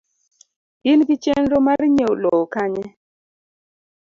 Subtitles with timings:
[0.89, 2.85] In gi chenro mar nyieo lowo Kanye?